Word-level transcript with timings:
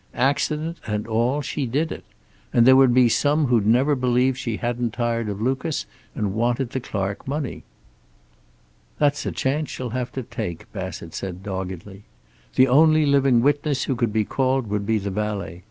Accident 0.15 0.79
and 0.87 1.05
all, 1.05 1.43
she 1.43 1.67
did 1.67 1.91
it. 1.91 2.03
And 2.51 2.65
there 2.65 2.75
would 2.75 2.91
be 2.91 3.07
some 3.07 3.45
who'd 3.45 3.67
never 3.67 3.93
believe 3.93 4.35
she 4.35 4.57
hadn't 4.57 4.93
tired 4.95 5.29
of 5.29 5.39
Lucas, 5.39 5.85
and 6.15 6.33
wanted 6.33 6.71
the 6.71 6.79
Clark 6.79 7.27
money." 7.27 7.61
"That's 8.97 9.27
a 9.27 9.31
chance 9.31 9.69
she'll 9.69 9.91
have 9.91 10.11
to 10.13 10.23
take," 10.23 10.65
Bassett 10.73 11.13
said 11.13 11.43
doggedly. 11.43 12.01
"The 12.55 12.67
only 12.67 13.05
living 13.05 13.41
witness 13.43 13.83
who 13.83 13.95
could 13.95 14.11
be 14.11 14.25
called 14.25 14.65
would 14.71 14.87
be 14.87 14.97
the 14.97 15.11
valet. 15.11 15.59